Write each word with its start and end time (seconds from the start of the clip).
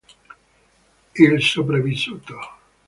Il 1.15 1.37
sopravvissuto 1.43 2.39